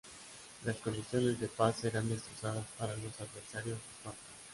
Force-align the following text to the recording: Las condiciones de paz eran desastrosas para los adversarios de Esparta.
Las 0.65 0.77
condiciones 0.77 1.39
de 1.39 1.47
paz 1.47 1.83
eran 1.83 2.09
desastrosas 2.09 2.65
para 2.79 2.95
los 2.95 3.21
adversarios 3.21 3.77
de 3.77 3.93
Esparta. 3.97 4.17